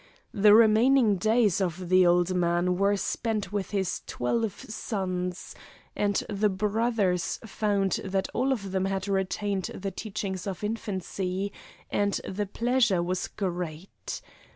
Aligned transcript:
The 0.33 0.55
remaining 0.55 1.17
days 1.17 1.61
of 1.61 1.89
the 1.89 2.07
old 2.07 2.33
man 2.33 2.75
were 2.79 2.97
spent 2.97 3.53
with 3.53 3.69
his 3.69 4.01
twelve 4.07 4.53
sons, 4.67 5.53
and 5.95 6.15
the 6.27 6.49
brothers 6.49 7.37
found 7.45 7.99
that 8.03 8.27
all 8.33 8.51
of 8.51 8.71
them 8.71 8.85
had 8.85 9.07
retained 9.07 9.65
the 9.75 9.91
teachings 9.91 10.47
of 10.47 10.63
infancy, 10.63 11.53
and 11.91 12.19
the 12.27 12.47
pleasure 12.47 13.03
was 13.03 13.27
great. 13.27 14.23